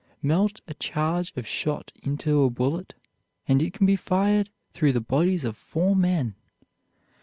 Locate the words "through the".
4.73-4.99